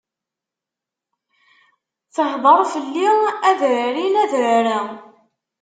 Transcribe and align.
Tehdeṛ 2.15 2.59
fell-i 2.73 3.07
adrar-in 3.49 4.19
adrar-a. 4.23 4.79